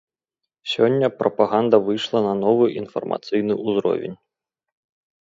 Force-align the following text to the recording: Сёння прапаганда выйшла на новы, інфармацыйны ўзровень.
Сёння 0.71 1.07
прапаганда 1.19 1.77
выйшла 1.91 2.19
на 2.31 2.33
новы, 2.43 2.65
інфармацыйны 2.83 3.63
ўзровень. 3.67 4.21